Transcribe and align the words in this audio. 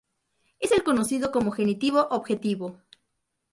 Es 0.59 0.71
el 0.71 0.83
conocido 0.83 1.31
como 1.31 1.51
genitivo 1.51 2.07
objetivo. 2.09 2.79